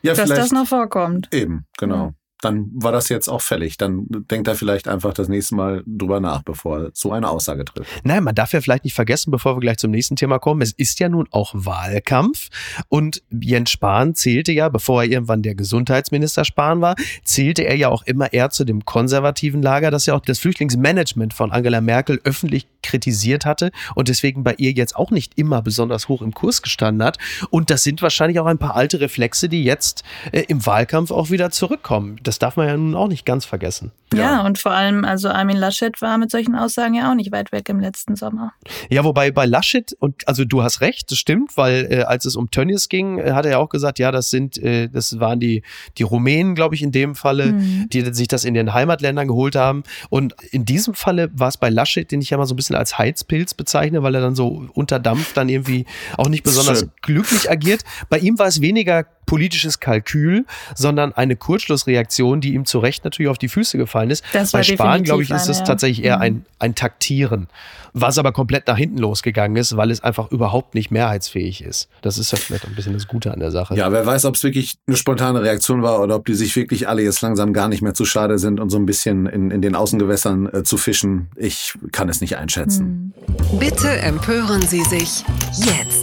[0.01, 1.29] Ja, dass das noch vorkommt.
[1.33, 2.13] Eben, genau.
[2.43, 3.77] Dann war das jetzt auch fällig.
[3.77, 7.65] Dann denkt er vielleicht einfach das nächste Mal drüber nach, bevor er so eine Aussage
[7.65, 7.89] trifft.
[8.03, 10.71] Nein, man darf ja vielleicht nicht vergessen, bevor wir gleich zum nächsten Thema kommen, es
[10.71, 12.49] ist ja nun auch Wahlkampf
[12.89, 17.89] und Jens Spahn zählte ja, bevor er irgendwann der Gesundheitsminister Spahn war, zählte er ja
[17.89, 22.19] auch immer eher zu dem konservativen Lager, das ja auch das Flüchtlingsmanagement von Angela Merkel
[22.23, 26.61] öffentlich kritisiert hatte und deswegen bei ihr jetzt auch nicht immer besonders hoch im Kurs
[26.61, 27.17] gestanden hat.
[27.49, 31.29] Und das sind wahrscheinlich auch ein paar alte Reflexe, die jetzt äh, im Wahlkampf auch
[31.29, 32.17] wieder zurückkommen.
[32.23, 33.91] Das darf man ja nun auch nicht ganz vergessen.
[34.13, 34.45] Ja.
[34.45, 37.67] und vor allem, also Armin Laschet war mit solchen Aussagen ja auch nicht weit weg
[37.69, 38.53] im letzten Sommer.
[38.91, 42.35] Ja, wobei bei Laschet und also du hast recht, das stimmt, weil äh, als es
[42.35, 45.39] um Tönnies ging, äh, hat er ja auch gesagt, ja, das sind, äh, das waren
[45.39, 45.63] die
[45.97, 47.89] die Rumänen, glaube ich, in dem Falle, Mhm.
[47.91, 49.81] die sich das in den Heimatländern geholt haben.
[50.09, 52.75] Und in diesem Falle war es bei Laschet, den ich ja mal so ein bisschen
[52.75, 55.85] als Heizpilz bezeichne, weil er dann so unter Dampf dann irgendwie
[56.17, 56.91] auch nicht besonders Schön.
[57.01, 57.81] glücklich agiert.
[58.09, 63.29] Bei ihm war es weniger politisches Kalkül, sondern eine Kurzschlussreaktion, die ihm zu Recht natürlich
[63.29, 64.23] auf die Füße gefallen ist.
[64.33, 65.63] Das Bei Spahn, glaube ich, ist es ja.
[65.65, 66.21] tatsächlich eher Mhm.
[66.21, 67.47] ein, ein Taktieren,
[67.93, 71.89] was aber komplett nach hinten losgegangen ist, weil es einfach überhaupt nicht mehrheitsfähig ist.
[72.01, 73.75] Das ist ja vielleicht ein bisschen das Gute an der Sache.
[73.75, 76.87] Ja, wer weiß, ob es wirklich eine spontane Reaktion war oder ob die sich wirklich
[76.87, 79.61] alle jetzt langsam gar nicht mehr zu schade sind und so ein bisschen in, in
[79.61, 81.27] den Außengewässern äh, zu fischen.
[81.35, 83.13] Ich kann es nicht einschätzen.
[83.49, 83.59] Hm.
[83.59, 85.23] Bitte empören Sie sich
[85.55, 86.02] jetzt.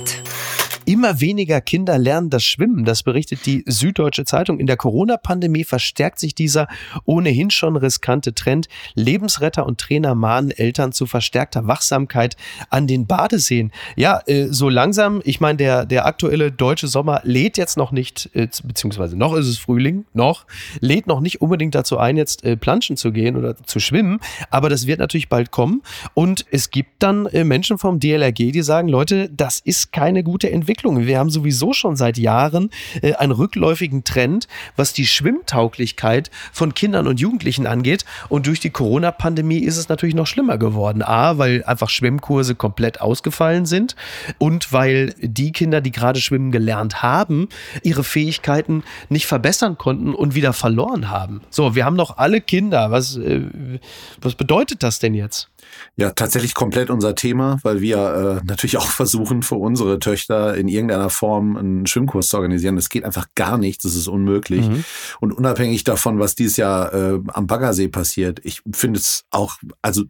[0.87, 4.59] Immer weniger Kinder lernen das Schwimmen, das berichtet die Süddeutsche Zeitung.
[4.59, 6.69] In der Corona-Pandemie verstärkt sich dieser
[7.05, 8.69] ohnehin schon riskante Trend.
[8.95, 12.37] Lebensretter und Trainer mahnen Eltern zu verstärkter Wachsamkeit
[12.71, 13.73] an den Badeseen.
[13.97, 18.31] Ja, äh, so langsam, ich meine, der, der aktuelle deutsche Sommer lädt jetzt noch nicht,
[18.35, 20.47] äh, beziehungsweise noch ist es Frühling, noch,
[20.81, 24.19] lädt noch nicht unbedingt dazu ein, jetzt äh, planschen zu gehen oder zu schwimmen,
[24.51, 25.83] aber das wird natürlich bald kommen.
[26.15, 30.51] Und es gibt dann äh, Menschen vom DLRG, die sagen, Leute, das ist keine gute
[30.51, 30.80] Entwicklung.
[30.81, 31.07] Entwicklung.
[31.07, 32.71] Wir haben sowieso schon seit Jahren
[33.03, 38.05] äh, einen rückläufigen Trend, was die Schwimmtauglichkeit von Kindern und Jugendlichen angeht.
[38.29, 41.03] Und durch die Corona-Pandemie ist es natürlich noch schlimmer geworden.
[41.03, 43.95] A, weil einfach Schwimmkurse komplett ausgefallen sind
[44.39, 47.49] und weil die Kinder, die gerade schwimmen gelernt haben,
[47.83, 51.43] ihre Fähigkeiten nicht verbessern konnten und wieder verloren haben.
[51.51, 52.91] So, wir haben noch alle Kinder.
[52.91, 53.43] Was, äh,
[54.21, 55.49] was bedeutet das denn jetzt?
[55.97, 60.69] Ja, tatsächlich komplett unser Thema, weil wir äh, natürlich auch versuchen, für unsere Töchter in
[60.69, 62.77] irgendeiner Form einen Schwimmkurs zu organisieren.
[62.77, 64.69] Das geht einfach gar nicht, das ist unmöglich.
[64.69, 64.85] Mhm.
[65.21, 70.05] Und unabhängig davon, was dieses Jahr äh, am Baggersee passiert, ich finde es auch, also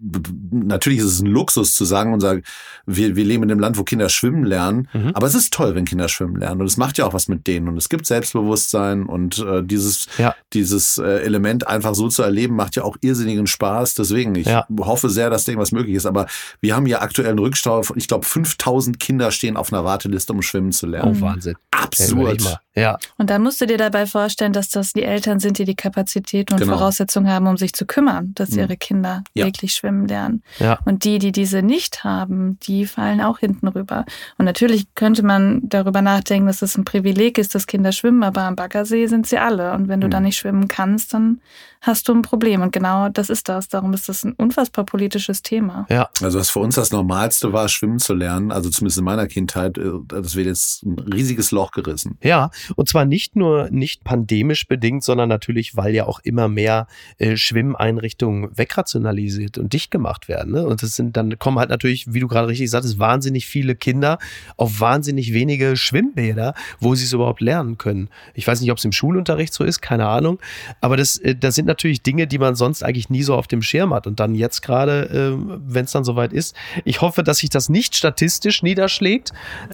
[0.51, 2.43] natürlich ist es ein Luxus zu sagen und sagen,
[2.87, 5.13] wir, wir leben in einem Land, wo Kinder schwimmen lernen, mhm.
[5.15, 7.47] aber es ist toll, wenn Kinder schwimmen lernen und es macht ja auch was mit
[7.47, 10.35] denen und es gibt Selbstbewusstsein und äh, dieses, ja.
[10.53, 13.95] dieses äh, Element einfach so zu erleben, macht ja auch irrsinnigen Spaß.
[13.95, 14.67] Deswegen, ich ja.
[14.81, 16.07] hoffe sehr, dass irgendwas möglich ist.
[16.07, 16.27] Aber
[16.61, 20.33] wir haben ja aktuell einen Rückstau von, ich glaube, 5000 Kinder stehen auf einer Warteliste,
[20.33, 21.17] um schwimmen zu lernen.
[21.19, 21.57] Oh, Wahnsinn.
[21.71, 22.61] Absurd.
[22.77, 22.99] Ja.
[23.19, 26.53] Und da musst du dir dabei vorstellen, dass das die Eltern sind, die die Kapazität
[26.53, 26.77] und genau.
[26.77, 28.61] Voraussetzungen haben, um sich zu kümmern, dass mhm.
[28.61, 29.47] ihre Kinder ja.
[29.47, 30.43] wirklich schwimmen lernen.
[30.59, 30.79] Ja.
[30.85, 34.05] Und die, die diese nicht haben, die fallen auch hinten rüber.
[34.39, 38.43] Und natürlich könnte man darüber nachdenken, dass es ein Privileg ist, dass Kinder schwimmen, aber
[38.43, 39.73] am Baggersee sind sie alle.
[39.73, 40.13] Und wenn du mhm.
[40.13, 41.41] da nicht schwimmen kannst, dann
[41.81, 42.63] hast du ein Problem.
[42.63, 43.69] Und genau das ist das.
[43.69, 45.87] Darum ist das ein unfassbar politisches Thema.
[45.89, 46.11] Ja.
[46.23, 49.79] Also was für uns das Normalste war, schwimmen zu lernen, also zumindest in meiner Kindheit,
[49.79, 52.19] äh, das wird jetzt ein riesiges Loch gerissen.
[52.23, 56.87] Ja, und zwar nicht nur nicht pandemisch bedingt, sondern natürlich, weil ja auch immer mehr
[57.19, 60.53] äh, Schwimmeinrichtungen wegrationalisiert und dicht gemacht werden.
[60.53, 60.67] Ne?
[60.67, 64.19] Und das sind dann kommen halt natürlich, wie du gerade richtig sagtest, wahnsinnig viele Kinder
[64.57, 68.09] auf wahnsinnig wenige Schwimmbäder, wo sie es überhaupt lernen können.
[68.35, 70.39] Ich weiß nicht, ob es im Schulunterricht so ist, keine Ahnung.
[70.81, 73.63] Aber das, äh, das sind natürlich Dinge, die man sonst eigentlich nie so auf dem
[73.63, 74.07] Schirm hat.
[74.07, 76.55] Und dann jetzt gerade, äh, wenn es dann soweit ist,
[76.85, 79.33] ich hoffe, dass sich das nicht statistisch niederschlägt.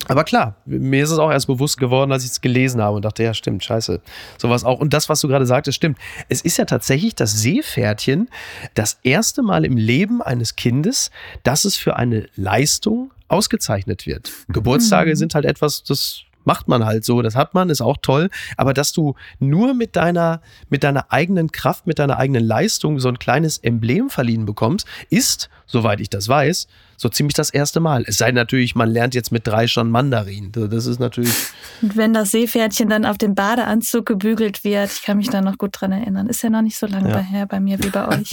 [0.09, 3.05] Aber klar, mir ist es auch erst bewusst geworden, als ich es gelesen habe und
[3.05, 4.01] dachte, ja, stimmt, scheiße.
[4.39, 4.81] Sowas auch.
[4.81, 5.99] Und das, was du gerade sagtest, stimmt.
[6.29, 8.29] Es ist ja tatsächlich das Seepferdchen
[8.75, 11.11] das erste Mal im Leben eines Kindes,
[11.43, 14.33] dass es für eine Leistung ausgezeichnet wird.
[14.49, 14.53] Mhm.
[14.53, 18.31] Geburtstage sind halt etwas, das macht man halt so, das hat man, ist auch toll.
[18.57, 23.09] Aber dass du nur mit deiner, mit deiner eigenen Kraft, mit deiner eigenen Leistung so
[23.09, 28.05] ein kleines Emblem verliehen bekommst, ist, soweit ich das weiß, so ziemlich das erste Mal.
[28.07, 30.53] Es sei natürlich, man lernt jetzt mit drei schon Mandarin.
[30.53, 31.35] Das ist natürlich.
[31.83, 35.59] Und wenn das Seepferdchen dann auf dem Badeanzug gebügelt wird, ich kann mich da noch
[35.59, 37.19] gut dran erinnern, ist ja noch nicht so lange ja.
[37.19, 38.31] her bei mir wie bei euch.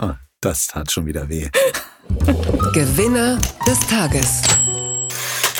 [0.00, 1.48] oh, das tat schon wieder weh.
[2.74, 4.42] Gewinner des Tages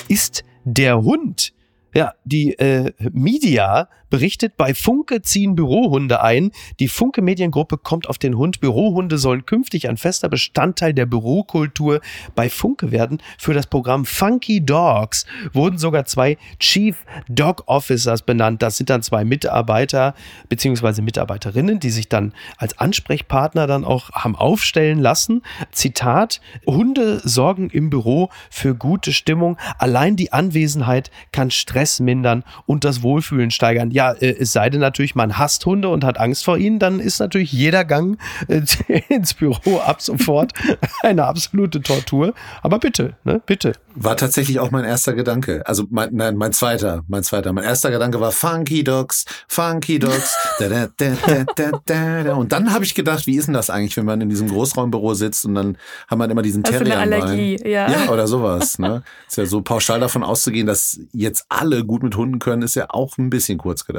[0.09, 1.53] ist der Hund.
[1.94, 6.53] Ja, die äh, Media berichtet, bei Funke ziehen Bürohunde ein.
[6.79, 8.61] Die Funke Mediengruppe kommt auf den Hund.
[8.61, 12.00] Bürohunde sollen künftig ein fester Bestandteil der Bürokultur
[12.37, 13.18] bei Funke werden.
[13.38, 18.62] Für das Programm Funky Dogs wurden sogar zwei Chief Dog Officers benannt.
[18.62, 20.14] Das sind dann zwei Mitarbeiter
[20.48, 21.03] bzw.
[21.03, 25.42] Mitarbeiterinnen, die sich dann als Ansprechpartner dann auch haben aufstellen lassen.
[25.72, 29.57] Zitat, Hunde sorgen im Büro für gute Stimmung.
[29.79, 33.90] Allein die Anwesenheit kann Stress mindern und das Wohlfühlen steigern.
[33.90, 37.01] Ja, äh, es sei denn natürlich, man hasst Hunde und hat Angst vor ihnen, dann
[37.01, 38.62] ist natürlich jeder Gang äh,
[39.09, 40.53] ins Büro ab sofort
[41.03, 42.35] eine absolute Tortur.
[42.62, 43.73] Aber bitte, ne, bitte.
[43.97, 45.62] War tatsächlich auch mein erster Gedanke.
[45.67, 47.53] Also mein, nein, mein zweiter, mein zweiter.
[47.53, 50.37] Mein erster Gedanke war Funky Dogs, Funky Dogs.
[50.57, 52.35] Da, da, da, da, da, da.
[52.35, 55.14] Und dann habe ich gedacht, wie ist denn das eigentlich, wenn man in diesem Großraumbüro
[55.14, 57.90] sitzt und dann hat man immer diesen also Terrier eine Allergie, ja.
[57.90, 58.09] ja.
[58.09, 58.79] oder sowas.
[58.79, 59.03] Ne?
[59.27, 62.87] Ist ja so pauschal davon auszugehen, dass jetzt alle gut mit Hunden können, ist ja
[62.90, 63.93] auch ein bisschen kurz gedacht.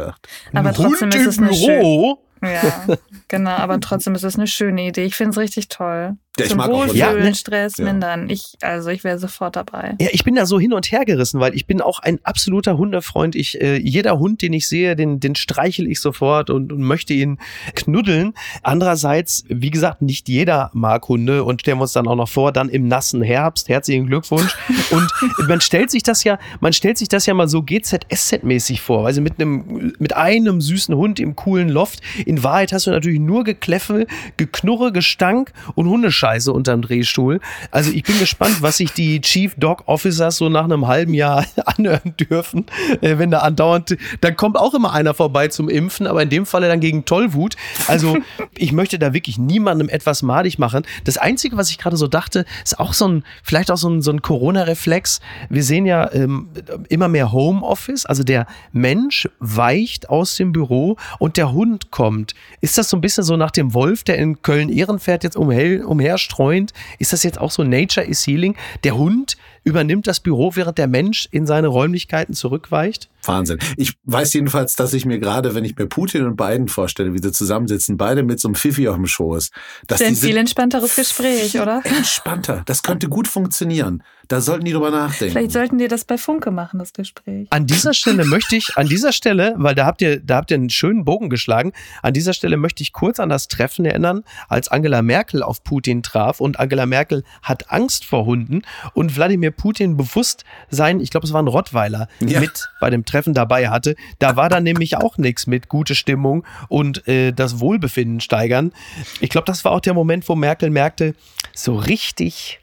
[0.54, 2.25] Aber trotzdem Hund ist es eine Büro?
[2.46, 2.86] Ja,
[3.28, 5.04] genau, aber trotzdem ist es eine schöne Idee.
[5.04, 6.18] Ich finde es richtig toll.
[6.38, 7.36] Ja, Zum ich mag Wohlfühlen, auch ja, ne?
[7.36, 7.86] Stress ja.
[7.86, 8.30] mindern.
[8.30, 9.96] Ich, also ich wäre sofort dabei.
[10.02, 12.78] Ja, ich bin da so hin und her gerissen, weil ich bin auch ein absoluter
[12.78, 13.36] Hundefreund.
[13.36, 17.14] Ich, äh, jeder Hund, den ich sehe, den, den streichel ich sofort und, und möchte
[17.14, 17.40] ihn
[17.74, 18.34] knuddeln.
[18.64, 22.52] Andererseits, wie gesagt, nicht jeder mag Hunde und stellen wir uns dann auch noch vor,
[22.52, 23.70] dann im nassen Herbst.
[23.70, 24.58] Herzlichen Glückwunsch.
[24.92, 25.10] und
[25.48, 29.22] man stellt sich das ja, man stellt sich das ja mal so GZSZ-mäßig vor, also
[29.22, 32.02] mit einem, mit einem süßen Hund im coolen Loft.
[32.26, 36.26] In Wahrheit hast du natürlich nur Gekläffel, Geknurre, Gestank und Hundescheiße.
[36.26, 37.40] Scheiße unterm Drehstuhl.
[37.70, 41.46] Also ich bin gespannt, was sich die Chief Dog Officers so nach einem halben Jahr
[41.66, 42.66] anhören dürfen,
[43.02, 46.46] äh, wenn da andauernd, dann kommt auch immer einer vorbei zum Impfen, aber in dem
[46.48, 47.56] Falle dann gegen Tollwut.
[47.88, 48.18] Also
[48.58, 50.84] ich möchte da wirklich niemandem etwas madig machen.
[51.04, 54.02] Das Einzige, was ich gerade so dachte, ist auch so ein, vielleicht auch so ein,
[54.02, 55.22] so ein Corona-Reflex.
[55.50, 56.50] Wir sehen ja ähm,
[56.90, 62.25] immer mehr Homeoffice, also der Mensch weicht aus dem Büro und der Hund kommt.
[62.62, 66.18] Ist das so ein bisschen so nach dem Wolf, der in Köln-Ehrenfeld jetzt umher, umher
[66.18, 66.74] streuend.
[66.98, 68.56] Ist das jetzt auch so Nature is Healing?
[68.84, 73.10] Der Hund übernimmt das Büro, während der Mensch in seine Räumlichkeiten zurückweicht?
[73.24, 73.58] Wahnsinn.
[73.76, 77.22] Ich weiß jedenfalls, dass ich mir gerade, wenn ich mir Putin und Biden vorstelle, wie
[77.22, 79.50] sie zusammensitzen, beide mit so einem Pfiffi auf dem Schoß.
[79.88, 81.82] Das ist ein viel entspannteres Gespräch, oder?
[81.84, 82.62] Entspannter.
[82.68, 84.04] Das könnte gut funktionieren.
[84.28, 85.34] Da sollten die drüber nachdenken.
[85.34, 87.48] Vielleicht sollten die das bei Funke machen, das Gespräch.
[87.52, 90.56] An dieser Stelle möchte ich, an dieser Stelle, weil da habt ihr, da habt ihr
[90.56, 94.68] einen schönen Bogen geschlagen, an dieser Stelle möchte ich kurz an das Treffen erinnern, als
[94.68, 99.98] Angela Merkel auf Putin traf und Angela Merkel hat Angst vor Hunden und Wladimir Putin
[99.98, 102.40] bewusst sein, ich glaube, es war ein Rottweiler, ja.
[102.40, 103.96] mit bei dem Treffen dabei hatte.
[104.20, 108.72] Da war dann nämlich auch nichts mit gute Stimmung und äh, das Wohlbefinden steigern.
[109.20, 111.16] Ich glaube, das war auch der Moment, wo Merkel merkte,
[111.54, 112.60] so richtig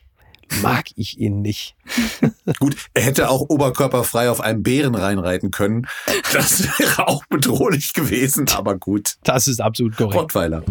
[0.61, 1.75] mag ich ihn nicht.
[2.59, 5.87] Gut, er hätte auch oberkörperfrei auf einem Bären reinreiten können.
[6.33, 9.15] Das wäre auch bedrohlich gewesen, aber gut.
[9.25, 10.15] Das ist absolut korrekt.
[10.15, 10.63] Rottweiler.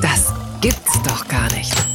[0.00, 1.91] Das gibt's doch gar nicht.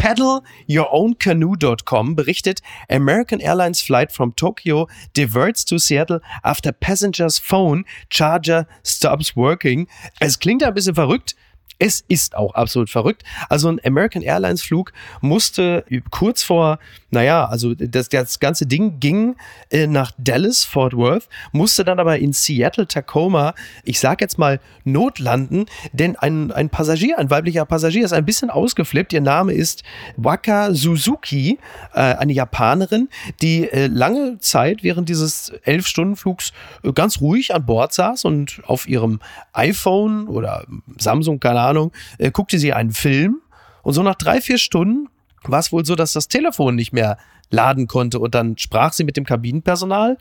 [0.00, 9.36] PaddleYourOwnCanoe.com berichtet, American Airlines flight from Tokyo diverts to Seattle after passenger's phone charger stops
[9.36, 9.88] working.
[10.18, 11.34] Es klingt ein bisschen verrückt,
[11.78, 13.22] es ist auch absolut verrückt.
[13.48, 16.78] Also ein American Airlines Flug musste kurz vor,
[17.10, 19.36] naja, also das, das ganze Ding ging
[19.70, 23.54] äh, nach Dallas, Fort Worth, musste dann aber in Seattle, Tacoma,
[23.84, 28.50] ich sag jetzt mal, notlanden, denn ein, ein Passagier, ein weiblicher Passagier ist ein bisschen
[28.50, 29.12] ausgeflippt.
[29.12, 29.82] Ihr Name ist
[30.16, 31.58] Waka Suzuki,
[31.94, 33.08] äh, eine Japanerin,
[33.42, 36.52] die äh, lange Zeit während dieses Elf-Stunden-Flugs
[36.82, 39.20] äh, ganz ruhig an Bord saß und auf ihrem
[39.52, 40.66] iPhone oder
[40.98, 43.40] Samsung, keine Ahnung, Ahnung, äh, guckte sie einen Film
[43.82, 45.08] und so nach drei, vier Stunden
[45.44, 47.16] war es wohl so, dass das Telefon nicht mehr
[47.50, 50.16] laden konnte und dann sprach sie mit dem Kabinenpersonal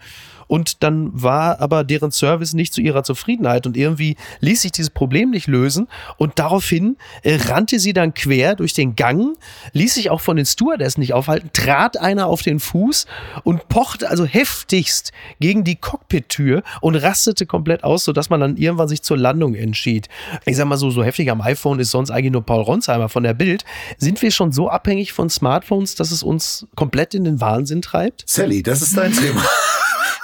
[0.49, 4.89] und dann war aber deren Service nicht zu ihrer Zufriedenheit und irgendwie ließ sich dieses
[4.89, 5.87] Problem nicht lösen
[6.17, 9.37] und daraufhin äh, rannte sie dann quer durch den Gang,
[9.73, 13.05] ließ sich auch von den Stewardessen nicht aufhalten, trat einer auf den Fuß
[13.43, 18.87] und pochte also heftigst gegen die Cockpit-Tür und rastete komplett aus, sodass man dann irgendwann
[18.87, 20.09] sich zur Landung entschied.
[20.45, 23.21] Ich sag mal so, so heftig am iPhone ist sonst eigentlich nur Paul Ronsheimer von
[23.21, 23.65] der Bild.
[23.99, 28.23] Sind wir schon so abhängig von Smartphones, dass es uns komplett in den Wahnsinn treibt?
[28.25, 29.43] Sally, das ist dein Thema.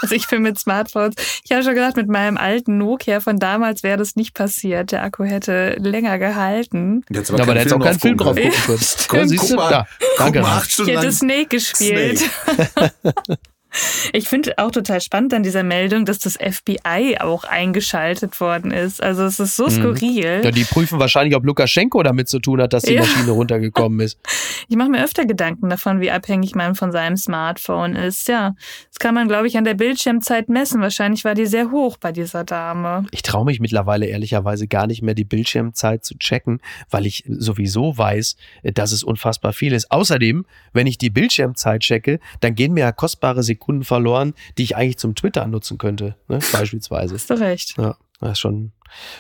[0.01, 3.81] Also ich bin mit Smartphones, ich habe schon gedacht, mit meinem alten Nokia von damals
[3.81, 4.91] wäre das nicht passiert.
[4.91, 7.03] Der Akku hätte länger gehalten.
[7.09, 9.29] Jetzt aber, ja, aber da hätte auch keinen Film drauf gucken können.
[9.29, 9.55] Siehst du?
[9.55, 9.87] Da.
[10.17, 10.45] Danke.
[10.67, 12.19] Ich hätte Snake gespielt.
[12.19, 12.93] Snake.
[14.13, 19.01] Ich finde auch total spannend an dieser Meldung, dass das FBI auch eingeschaltet worden ist.
[19.01, 19.71] Also es ist so mhm.
[19.71, 20.41] skurril.
[20.43, 23.01] Ja, die prüfen wahrscheinlich, ob Lukaschenko damit zu tun hat, dass die ja.
[23.01, 24.19] Maschine runtergekommen ist.
[24.67, 28.27] Ich mache mir öfter Gedanken davon, wie abhängig man von seinem Smartphone ist.
[28.27, 28.55] Ja,
[28.89, 30.81] das kann man, glaube ich, an der Bildschirmzeit messen.
[30.81, 33.05] Wahrscheinlich war die sehr hoch bei dieser Dame.
[33.11, 37.95] Ich traue mich mittlerweile ehrlicherweise gar nicht mehr, die Bildschirmzeit zu checken, weil ich sowieso
[37.95, 39.91] weiß, dass es unfassbar viel ist.
[39.91, 44.63] Außerdem, wenn ich die Bildschirmzeit checke, dann gehen mir ja kostbare Sekunden Sekunden verloren, die
[44.63, 46.39] ich eigentlich zum Twitter nutzen könnte, ne?
[46.51, 47.15] beispielsweise.
[47.15, 47.75] Hast du recht.
[47.77, 48.73] Ja, das ist schon,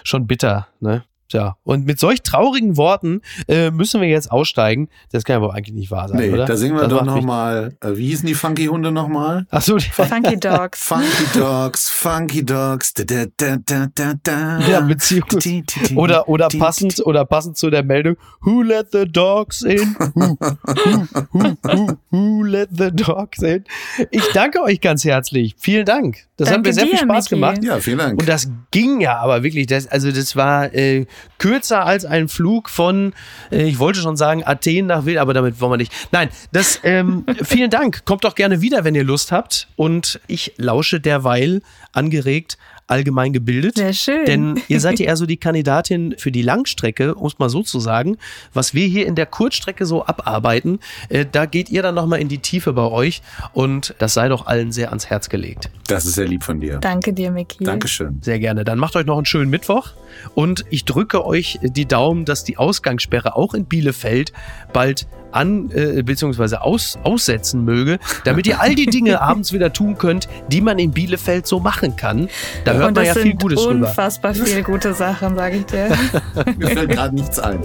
[0.03, 1.03] schon bitter, ne?
[1.31, 4.89] Ja, und mit solch traurigen Worten äh, müssen wir jetzt aussteigen.
[5.11, 6.45] Das kann aber eigentlich nicht wahr sein, nee, oder?
[6.45, 9.47] Da singen wir das doch nochmal, äh, wie hießen die Funky Hunde nochmal?
[9.49, 10.83] Ach so, die Funky Dogs.
[10.83, 12.93] Funky Dogs, Funky Dogs.
[12.93, 13.03] Da,
[13.37, 14.59] da, da, da, da.
[14.59, 15.63] Ja, beziehungsweise
[15.95, 19.95] oder oder passend oder passend zu der Meldung, Who let the dogs in?
[20.13, 23.63] Who, who, who, who, who let the dogs in?
[24.11, 25.55] Ich danke euch ganz herzlich.
[25.57, 26.27] Vielen Dank.
[26.37, 27.35] Das danke hat mir sehr dir, viel Spaß Mickey.
[27.35, 27.63] gemacht.
[27.63, 28.19] Ja, vielen Dank.
[28.19, 31.05] Und das ging ja aber wirklich, das, also das war äh,
[31.37, 33.13] kürzer als ein Flug von,
[33.51, 35.91] äh, ich wollte schon sagen, Athen nach Wild, aber damit wollen wir nicht.
[36.11, 38.05] Nein, das, ähm, vielen Dank.
[38.05, 39.67] Kommt doch gerne wieder, wenn ihr Lust habt.
[39.75, 43.77] Und ich lausche derweil angeregt allgemein gebildet.
[43.77, 44.25] Sehr schön.
[44.25, 47.63] Denn ihr seid ja eher so die Kandidatin für die Langstrecke, um es mal so
[47.63, 48.17] zu sagen.
[48.53, 52.27] Was wir hier in der Kurzstrecke so abarbeiten, äh, da geht ihr dann nochmal in
[52.27, 53.21] die Tiefe bei euch
[53.53, 55.69] und das sei doch allen sehr ans Herz gelegt.
[55.87, 56.77] Das ist sehr lieb von dir.
[56.77, 57.63] Danke dir, Miki.
[57.63, 58.19] Dankeschön.
[58.21, 58.63] Sehr gerne.
[58.63, 59.93] Dann macht euch noch einen schönen Mittwoch
[60.33, 64.33] und ich drücke euch die Daumen, dass die Ausgangssperre auch in Bielefeld
[64.73, 66.57] bald an äh, bzw.
[66.57, 70.91] Aus, aussetzen möge, damit ihr all die Dinge abends wieder tun könnt, die man in
[70.91, 72.29] Bielefeld so machen kann.
[72.63, 73.87] Da hört Und man ja viel Gutes unfassbar rüber.
[73.87, 75.89] Unfassbar viele gute Sachen, sage ich dir.
[76.57, 77.59] Mir fällt gerade nichts ein.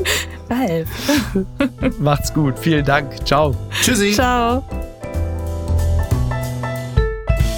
[0.49, 0.89] Ralf.
[1.99, 2.59] Macht's gut.
[2.59, 3.25] Vielen Dank.
[3.25, 3.55] Ciao.
[3.83, 4.13] Tschüssi.
[4.13, 4.65] Ciao.